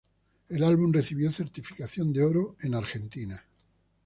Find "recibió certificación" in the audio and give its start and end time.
0.91-2.11